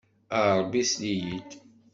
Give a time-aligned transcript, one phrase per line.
[0.37, 1.49] A Ṛebbi, sel-iyi-d!